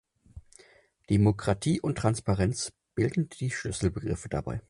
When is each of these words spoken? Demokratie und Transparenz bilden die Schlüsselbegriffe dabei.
Demokratie 1.11 1.79
und 1.79 1.99
Transparenz 1.99 2.73
bilden 2.95 3.29
die 3.29 3.51
Schlüsselbegriffe 3.51 4.29
dabei. 4.29 4.59